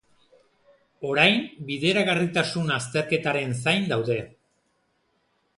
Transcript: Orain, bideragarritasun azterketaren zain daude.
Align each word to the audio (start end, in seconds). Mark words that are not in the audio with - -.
Orain, 1.09 1.37
bideragarritasun 1.67 2.73
azterketaren 2.79 3.55
zain 3.61 3.89
daude. 3.93 4.21